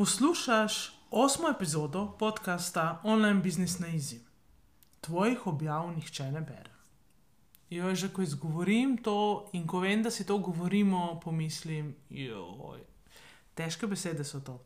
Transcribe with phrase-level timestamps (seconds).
[0.00, 4.18] Poslušaš osmo epizodo podcasta Online Business na Easy.
[5.00, 6.70] Tvojih objav nihče ne bere.
[7.70, 12.80] Jo, že ko izgovorim to in ko vem, da si to govorimo, pomislim, joj,
[13.54, 14.56] težke besede so to.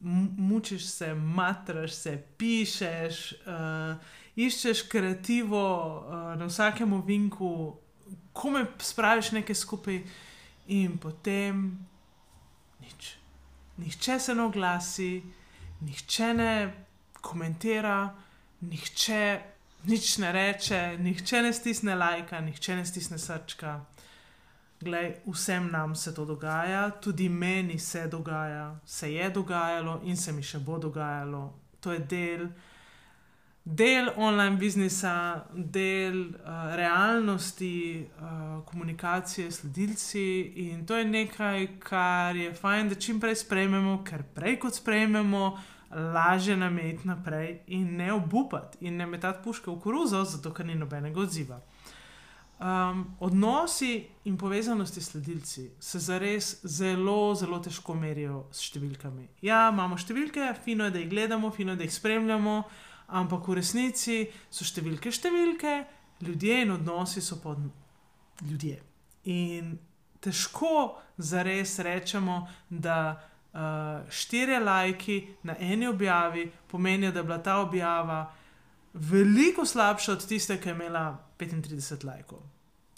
[0.00, 3.96] M mučiš se, matraš se, pišeš, uh,
[4.36, 5.66] iščeš kreativo
[6.04, 7.78] uh, na vsakem ovinku,
[8.32, 10.02] ko me spraviš nekaj skupaj,
[10.68, 11.70] in potem
[12.80, 13.16] nič
[13.78, 15.22] nihče se ne oglasi,
[15.80, 16.52] nihče ne
[17.20, 18.14] komentira,
[18.60, 19.40] nihče
[19.86, 23.80] nič ne reče, nihče ne stisne lajka, nihče ne stisne srčka.
[24.80, 30.32] Glej, vsem nam se to dogaja, tudi meni se dogaja, se je dogajalo in se
[30.32, 31.52] mi še bo dogajalo.
[31.80, 32.48] To je del
[33.68, 40.40] del online biznisa, del uh, realnosti, uh, komunikacije s sledilci.
[40.56, 45.58] In to je nekaj, kar je fajn, da čim prej sprejmemo, ker prej kot sprejmemo,
[45.90, 50.54] lažje nam je iti naprej in ne obupati in ne metati puške v koruzo, zato
[50.54, 51.60] ker ni nobenega odziva.
[52.58, 59.26] Um, odnosi in povezanosti s sledilci se zares zelo, zelo težko merijo s številkami.
[59.42, 62.62] Ja, imamo številke, fino je, da jih gledamo, fino je, da jih spremljamo,
[63.06, 64.18] ampak v resnici
[64.50, 65.74] so številke številke,
[66.26, 67.60] ljudje in odnosi so pod
[68.46, 68.80] ljudje.
[69.32, 69.76] In
[70.20, 77.38] težko za res rečemo, da uh, štiri lajki na eni objavi pomenijo, da je bila
[77.42, 78.24] ta objava
[78.92, 81.06] veliko slabša od tiste, ki je imela
[81.38, 82.42] 35 lajkov.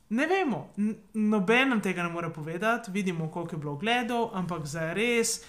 [0.09, 0.71] Ne vemo,
[1.15, 5.43] noben nam tega ne more povedati, vidimo, koliko je bilo ogledov, ampak za res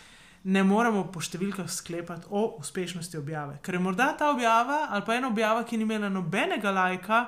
[0.44, 3.60] ne moremo po številkah sklepati o uspešnosti objave.
[3.64, 7.20] Ker je morda ta objava ali pa ena objava, ki ni imela nobenega lajka,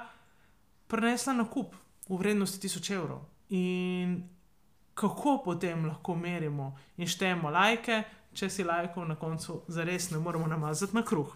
[0.88, 1.76] prenesla na kup
[2.08, 3.26] v vrednosti 1000 evrov.
[3.52, 4.22] In
[4.96, 10.48] kako potem lahko merimo in štejemo lajke, če si lajkov na koncu zares ne moremo
[10.48, 11.36] namazati na kruh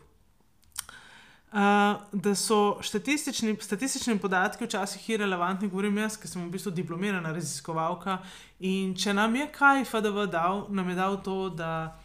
[2.12, 8.18] da so statistični, statistični podatki včasih irrelevantni, govorim jaz, ki sem v bistvu diplomirana raziskovalka.
[8.60, 11.96] In če nam je kaj FDV dal, nam je dal to, da,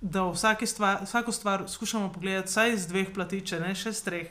[0.00, 4.30] da stvar, vsako stvar skušamo pogledati vsaj z dveh plati, če ne še z treh.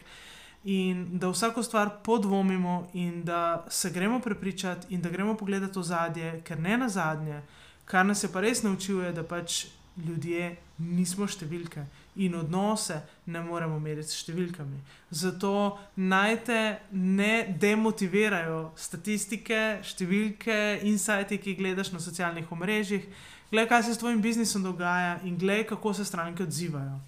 [0.65, 5.83] In da vsako stvar podvomimo, in da se gremo prepričati, in da gremo pogledati v
[5.83, 7.43] zadje, ker ne na zadnje,
[7.85, 9.67] kar nas je pa res naučil, je, da pač
[9.97, 11.85] ljudje nismo številke
[12.19, 12.97] in odnose
[13.31, 14.79] ne moremo meriti s številkami.
[15.11, 16.61] Zato naj te
[16.91, 23.07] ne demotivirajo statistike, številke, insajti, ki jih gledaš na socialnih omrežjih.
[23.51, 26.99] Glej, kaj se s tvojim biznisom dogaja in glej, kako se stranke odzivajo.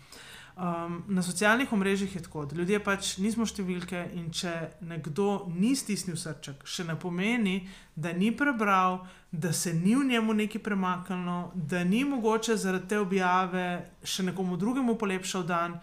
[0.57, 4.53] Um, na socialnih omrežjih je tako, da ljudje pač nismo številke in če
[4.89, 7.59] nekdo ni stisnil srček, še ne pomeni,
[7.93, 12.97] da ni prebral, da se ni v njemu nekaj premaknilo, da ni mogoče zaradi te
[12.97, 13.67] objave
[14.01, 15.75] še nekomu drugemu polepšal dan.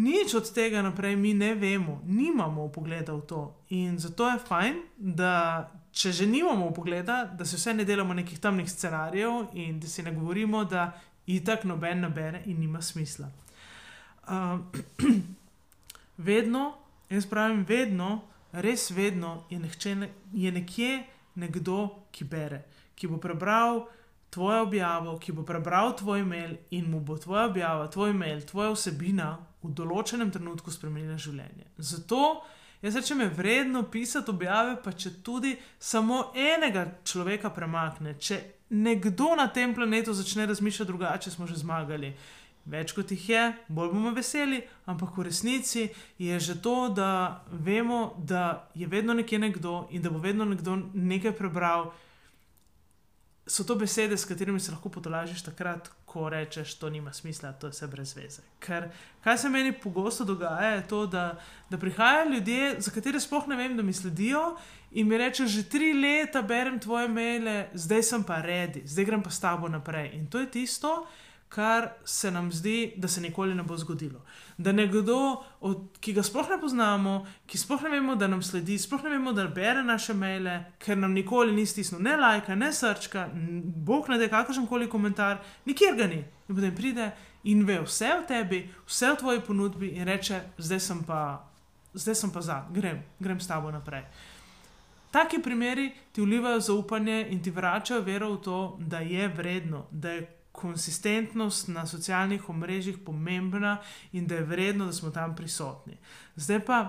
[0.00, 3.42] Nič od tega naprej mi ne vemo, nimamo pogleda v to.
[3.76, 5.34] In zato je fajn, da
[5.92, 10.00] če že nimamo pogleda, da se vse ne delamo nekih temnih scenarijev in da si
[10.00, 10.88] ne govorimo, da
[11.28, 13.28] itak noben nabere in nima smisla.
[14.30, 14.60] Uh,
[16.28, 16.74] vedno,
[17.10, 18.20] jaz pravim, vedno,
[18.52, 19.96] res vedno je, nehče,
[20.32, 21.02] je nekje
[21.34, 22.62] nekdo, ki bere,
[22.94, 23.88] ki bo prebral
[24.30, 28.70] tvojo objavo, ki bo prebral tvoj mail in mu bo tvoja objava, tvoj mail, tvoja
[28.74, 29.32] vsebina
[29.62, 31.66] v določenem trenutku spremenila življenje.
[31.82, 32.44] Zato
[32.82, 38.14] jaz rečem, je vredno pisati objave, pa če tudi samo enega človeka premakne,
[38.70, 42.14] nekdo na tem planetu začne razmišljati drugače, smo že zmagali.
[42.66, 48.14] Več kot jih je, bolj bomo veseli, ampak v resnici je že to, da vemo,
[48.18, 51.90] da je vedno nekje nekdo in da bo vedno nekdo nekaj prebral,
[53.50, 57.66] so to besede, s katerimi se lahko potolažiš takrat, ko rečeš, to nima smisla, to
[57.66, 58.42] je vse brez veze.
[58.62, 58.90] Ker
[59.24, 61.40] kaj se meni pogosto dogaja, je to, da,
[61.70, 64.56] da prihajajo ljudje, za katere sploh ne vem, da mi sledijo
[64.90, 69.22] in mi rečejo, že tri leta berem tvoje maile, zdaj sem pa redi, zdaj grem
[69.22, 70.12] pa s tabo naprej.
[70.14, 71.29] In to je tisto, kar
[72.04, 74.20] se nam zdi, da se nikoli ne bo zgodilo.
[74.58, 78.78] Da nekdo, od, ki ga sploh ne poznamo, ki sploh ne vemo, da nam sledi,
[78.78, 82.72] sploh ne vemo, da bere naše maile, ker nam nikoli ni stisnil ne lajka, ne
[82.72, 83.28] srčka,
[83.64, 86.24] bog ne da kakršen koli komentar, nikjer ga ni.
[86.48, 87.10] In potem pride
[87.44, 91.50] in ve vse o tebi, vse o tvoji ponudbi in reče: Zdaj sem pa,
[91.94, 94.04] zdaj sem pa za, grem, grem s tabo naprej.
[95.10, 100.12] Taki primeri ti vlivajo zaupanje in ti vračajo vero v to, da je vredno, da
[100.12, 103.78] je konsistentnost na socialnih omrežjih pomembna
[104.12, 105.96] in da je vredno, da smo tam prisotni.
[106.36, 106.80] Zdaj pa,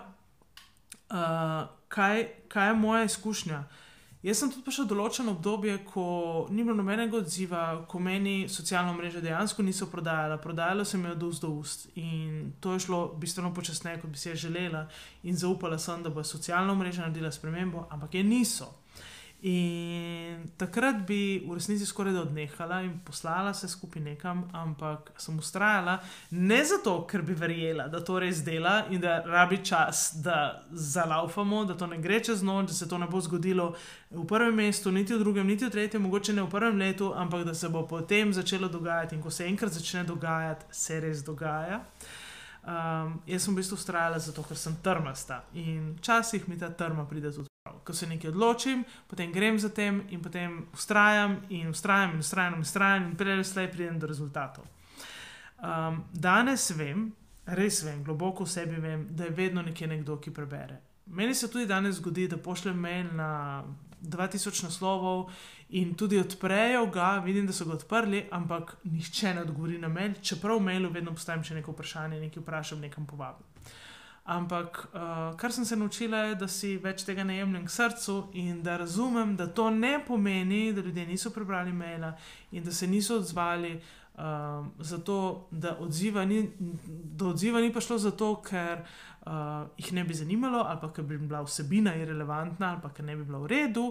[1.10, 3.64] uh, kaj, kaj je moja izkušnja?
[4.22, 6.04] Jaz sem tudi prišel določeno obdobje, ko
[6.54, 11.16] ni bilo nobenega odziva, ko meni socialna mreža dejansko niso prodajala, prodajalo se mi je
[11.16, 14.84] od ust do ust in to je šlo bistveno počasneje, kot bi si je želela,
[15.24, 18.70] in zaupala sem, da bo socialna mreža naredila spremembo, ampak je niso.
[19.42, 25.38] In takrat bi v resnici skoraj da odnehala in poslala se skupaj nekam, ampak sem
[25.40, 25.98] ustrajala
[26.32, 31.66] ne zato, ker bi verjela, da to res dela in da rabi čas, da zalaufamo,
[31.66, 33.74] da to ne gre čez noč, da se to ne bo zgodilo
[34.12, 37.44] v prvem mestu, niti v drugem, niti v tretjem, mogoče ne v prvem letu, ampak
[37.44, 41.82] da se bo potem začelo dogajati in ko se enkrat začne dogajati, se res dogaja.
[42.62, 47.10] Um, jaz sem v bistvu ustrajala zato, ker sem trmasta in včasih mi ta trma
[47.10, 47.51] pride tudi
[47.84, 52.54] ko se nekaj odločim, potem grem za tem in potem ustrajam in ustrajam in ustrajam
[52.54, 54.66] in ustrajam in prej ali slej pridem do rezultatov.
[55.62, 57.12] Um, danes vem,
[57.46, 60.80] res vem, globoko v sebi vem, da je vedno nekje nekdo, ki prebere.
[61.06, 63.64] Meni se tudi danes zgodi, da pošljem mail na
[64.02, 65.30] 2000 naslovov
[65.70, 70.14] in tudi odprejo ga, vidim, da so ga odprli, ampak nihče ne odgovori na mail,
[70.22, 73.46] čeprav v mailu vedno postavim še neko vprašanje, nekaj vprašam, nekam povabim.
[74.24, 78.18] Ampak uh, kar sem se naučila, je, da si več tega ne jemljem k srcu
[78.38, 82.14] in da razumem, da to ne pomeni, da ljudje niso prebrali maila
[82.52, 83.80] in da se niso odzvali.
[84.12, 86.52] Uh, zato, da odziva, ni,
[87.18, 91.18] da odziva ni prišlo zato, ker uh, jih ne bi zanimalo, ali pa ker bi
[91.18, 93.88] bila vsebina irrelevantna, ali pa ker ne bi bila v redu,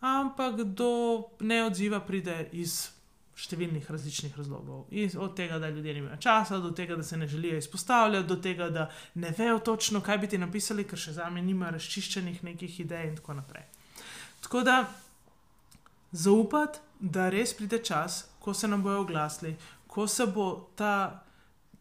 [0.00, 0.92] ampak do
[1.40, 2.92] ne odziva pride iz
[3.36, 4.84] številnih različnih razlogov.
[4.90, 8.36] Iz, od tega, da ljudje nimajo časa, do tega, da se ne želijo izpostavljati, do
[8.36, 12.42] tega, da ne vejo točno, kaj bi ti napisali, ker še za me nima razčiščenih
[12.44, 13.64] nekih idej in tako naprej.
[14.44, 14.76] Tako da
[16.12, 19.56] zaupati, da res pride čas, ko se nam bojo oglasili,
[19.86, 21.22] ko se bo ta,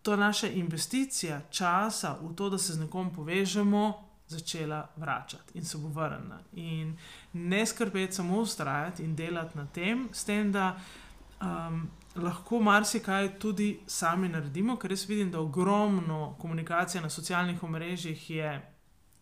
[0.02, 4.08] ta naša investicija časa v to, da se z nekom povežemo.
[4.32, 6.38] Začela vračati in se bo vrnila.
[6.56, 6.94] In
[7.34, 11.11] ne skrbeti samo ustrajati in delati na tem, s tem, da uh,
[11.42, 18.30] um, lahko marsikaj tudi sami naredimo, ker res vidim, da ogromno komunikacije na socialnih omrežjih
[18.30, 18.56] je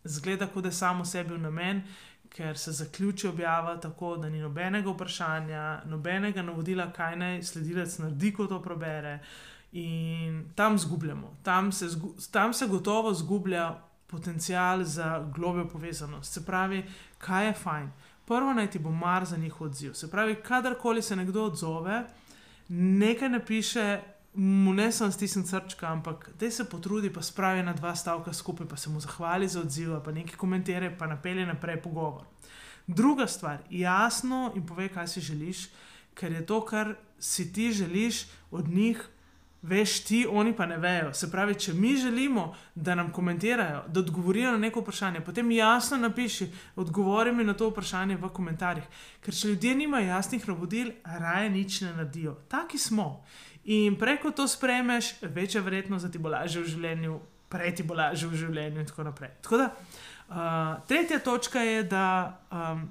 [0.04, 1.82] zgleda, kot da je samo sebi v namen.
[2.30, 8.30] Ker se zaključi objava tako, da ni nobenega vprašanja, nobenega navodila, kaj naj sledilec naredi,
[8.34, 9.18] ko to prebere,
[9.72, 11.36] in tam zgubljamo.
[11.42, 16.32] Tam se, zgu, tam se gotovo zgublja potencial za globjo povezanost.
[16.32, 16.84] Se pravi,
[17.18, 17.90] kaj je fajn
[18.30, 19.92] prvo naj ti bo mar za njihov odziv.
[19.92, 22.04] Se pravi, kadarkoli se nekdo odzove,
[22.68, 24.00] nekaj napiše,
[24.34, 28.68] mu ne samo stisni srčka, ampak da se potrudi, pa spravi na dva stavka skupaj,
[28.70, 32.22] pa se mu zahvali za odziv, pa nekaj komentira, pa napelje naprej pogovor.
[32.86, 35.66] Druga stvar, jasno in povej, kaj si želiš,
[36.14, 39.08] ker je to, kar si ti želiš od njih
[39.62, 41.12] veš ti, oni pa ne vejo.
[41.14, 45.96] Se pravi, če mi želimo, da nam komentirajo, da odgovorijo na neko vprašanje, potem jasno
[45.96, 48.84] napiši, odgovori mi na to vprašanje v komentarjih.
[49.20, 52.36] Ker če ljudje nimajo jasnih navodil, raje nič ne naredijo.
[52.48, 53.24] Taki smo.
[53.64, 57.94] In preko to spremeš, večja verjetnost, da ti bo lažje v življenju, prej ti bo
[57.94, 59.34] lažje v življenju in tako naprej.
[59.44, 59.68] Tako da,
[60.28, 62.06] uh, tretja točka je, da.
[62.50, 62.88] Um,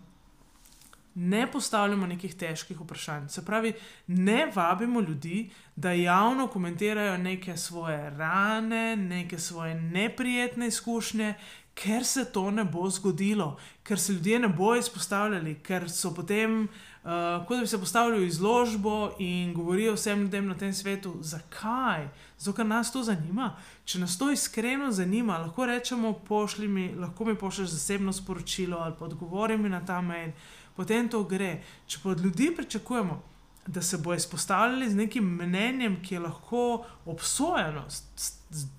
[1.20, 3.28] ne postavljamo nekih težkih vprašanj.
[3.28, 3.74] Se pravi,
[4.08, 11.34] ne vabimo ljudi, da javno komentirajo neke svoje rane, neke svoje neprijetne izkušnje,
[11.74, 16.62] ker se to ne bo zgodilo, ker se ljudje ne bodo izpostavljali, ker so potem,
[16.64, 17.10] uh,
[17.48, 22.08] kot da bi se postavili v izložbo in govorijo vsem ljudem na tem svetu, zakaj.
[22.38, 23.56] Zato, ker nas to zanima.
[23.86, 28.96] Če nas to iskreno zanima, lahko rečemo, pošli mi, lahko mi pošlješ zasebno sporočilo ali
[29.00, 30.32] pa odgovori mi na ta mail
[30.80, 31.58] potem to gre.
[31.88, 33.20] Če pa od ljudi pričakujemo,
[33.68, 36.62] da se bo izpostavljali z nekim mnenjem, ki je lahko
[37.06, 37.84] obsojeno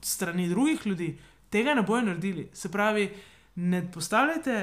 [0.02, 1.10] strani drugih ljudi,
[1.52, 2.48] tega ne bojo naredili.
[2.56, 3.10] Se pravi,
[3.54, 4.56] ne postavljajte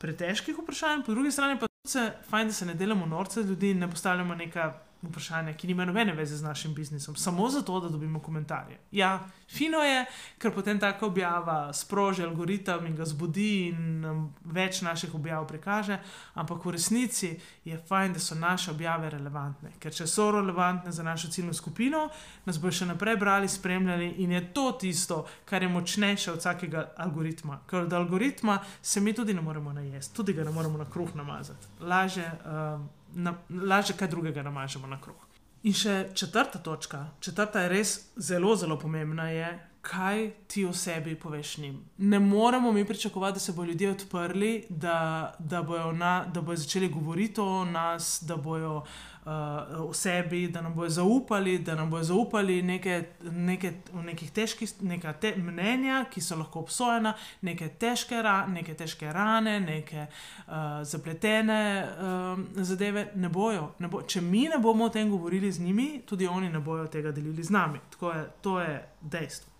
[0.00, 1.68] pretežkih vprašanj, po drugi strani pa.
[1.88, 4.68] Se, fajn, da se ne delamo norce ljudi in ne postavljamo neka
[5.02, 8.78] vprašanja, ki nima nobene veze z našim biznisom, samo zato, da dobimo komentarje.
[8.90, 10.04] Ja, fino je,
[10.38, 14.04] ker potem taka objava sproži algoritem in ga zbudi in
[14.44, 15.98] več naših objav prikaže,
[16.34, 17.32] ampak v resnici
[17.64, 22.06] je fajn, da so naše objave relevantne, ker če so relevantne za našo ciljno skupino,
[22.46, 26.88] nas bo še naprej brali, spremljali in je to tisto, kar je močnejše od vsakega
[27.02, 27.60] algoritma.
[27.66, 31.14] Ker od algoritma se mi tudi ne moremo najesti, tudi ga ne moremo na kruh
[31.14, 31.78] namazati.
[31.80, 32.30] Laže.
[32.46, 35.28] Um, na, lažje kaj drugega namažemo na kruh.
[35.62, 39.50] In še četrta točka, četrta je res zelo, zelo pomembna, je,
[39.82, 41.84] kaj ti o sebi poveš njim.
[41.98, 47.40] Ne moremo mi pričakovati, da se bodo ljudje odprli, da, da bodo bojo začeli govoriti
[47.40, 52.62] o nas, da bodo uh, o sebi, da nam bodo zaupali, da nam bodo zaupali
[52.62, 58.74] neke, neke, nekih težkih neka te, mnenja, ki so lahko obsojena, neke težke, ra, neke
[58.74, 63.10] težke rane, neke uh, zapletene uh, zadeve.
[63.14, 66.50] Ne bojo, ne bo, če mi ne bomo o tem govorili z njimi, tudi oni
[66.50, 67.80] ne bodo tega delili z nami.
[68.02, 69.51] Je, to je dejstvo.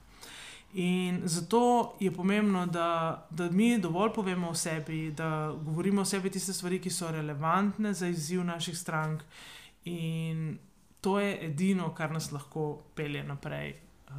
[0.75, 6.31] In zato je pomembno, da, da mi dovolj povemo o sebi, da govorimo o sebi
[6.31, 9.23] tiste stvari, ki so relevantne za izziv naših strank.
[9.85, 10.59] In
[11.01, 13.75] to je edino, kar nas lahko pelje naprej
[14.09, 14.15] uh,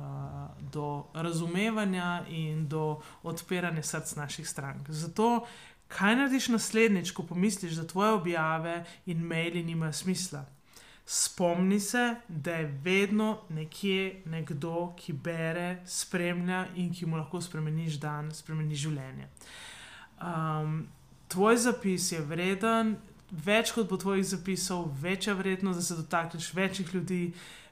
[0.72, 4.90] do razumevanja in do odpiranja src naših strank.
[4.90, 5.46] Zato,
[5.88, 10.46] kaj narediš naslednjič, ko pomisliš, da tvoje objave in maili nimajo smisla?
[11.06, 18.00] Spomni se, da je vedno nekje nekdo, ki bere, spremlja in ki mu lahko spremeniš
[18.00, 19.28] dan, spremeniš življenje.
[20.24, 20.86] Um,
[21.28, 22.96] tvoj zapis je vreden,
[23.32, 27.22] več kot bo tvojih zapisov, večja vrednost, da se dotakneš večjih ljudi,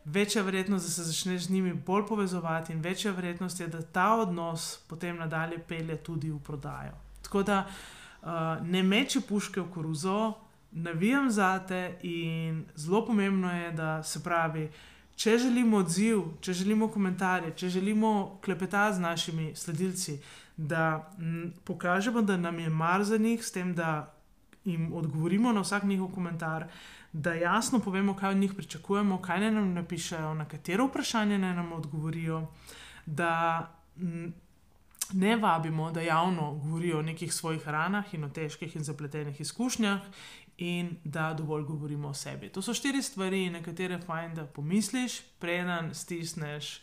[0.05, 4.15] večja vrednost, da se začneš z njimi bolj povezovati, in večja vrednost je, da ta
[4.25, 6.99] odnos potem nadalje pelje tudi v prodajo.
[7.23, 8.27] Tako da uh,
[8.67, 10.33] ne meči puške v koruzo
[10.71, 14.69] navijam za te in zelo pomembno je, da se pravi,
[15.15, 20.19] če želimo odziv, če želimo komentarje, če želimo klepetati z našimi sledilci,
[20.57, 21.11] da
[21.63, 24.13] pokažemo, da nam je mar za njih, s tem, da
[24.65, 26.67] jim odgovorimo na vsak njihov komentar.
[27.13, 31.55] Da jasno povemo, kaj od njih pričakujemo, kaj naj nam napišejo, na katero vprašanje naj
[31.55, 32.45] nam odgovorijo,
[33.05, 33.31] da
[35.13, 39.99] ne vabimo, da javno govorijo o nekih svojih ranah in o težkih in zapletenih izkušnjah,
[40.61, 42.49] in da dovolj govorimo o sebi.
[42.49, 46.81] To so štiri stvari, na katere fajn, da pomisliš, preden stisneš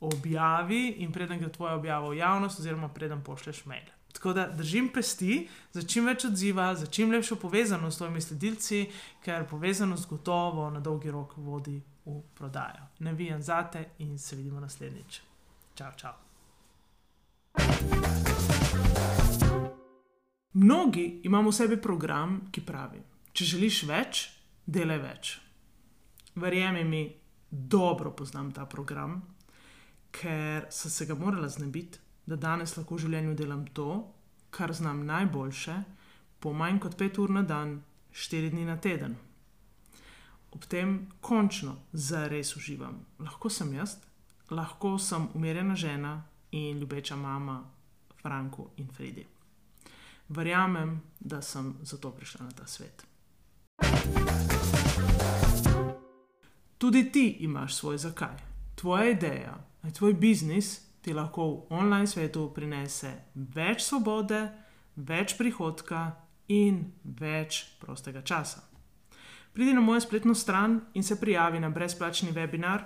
[0.00, 3.86] objavi in preden gre tvoja objava v javnost, oziroma preden pošleš mail.
[4.12, 8.86] Tako da držim pesti za čim več odziva, za čim lepšo povezanost s svojimi sledilci,
[9.24, 12.90] ker povezanost gotovo na dolgi rok vodi v prodajo.
[12.98, 15.20] Ne vijem zate in se vidimo naslednjič.
[15.74, 16.12] Čau, čau.
[20.58, 23.02] Mnogi imamo v sebi program, ki pravi:
[23.36, 24.20] Če želiš več,
[24.64, 25.32] delaj več.
[26.40, 27.00] Verjemi mi,
[27.50, 29.18] dobro poznam ta program,
[30.08, 33.90] ker sem se ga morala znebiti, da danes lahko v življenju delam to,
[34.48, 35.76] kar znam najboljše,
[36.40, 37.76] po manj kot pet ur na dan,
[38.16, 39.20] štiri dni na teden.
[40.56, 43.04] Ob tem končno zares uživam.
[43.20, 43.98] Lahko sem jaz,
[44.48, 46.18] lahko sem umirjena žena
[46.50, 47.60] in ljubeča mama
[48.24, 49.35] Franku in Fredi
[50.28, 53.06] verjamem, da sem zato prišla na ta svet.
[56.78, 58.36] Tudi ti imaš svoj zakaj.
[58.74, 59.58] Tvoja ideja,
[59.94, 64.48] tvoj biznis ti lahko v online svetu prinese več svobode,
[64.96, 66.10] več prihodka
[66.48, 68.60] in več prostega časa.
[69.52, 72.84] Pridi na mojo spletno stran in se prijavi na brezplačni webinar,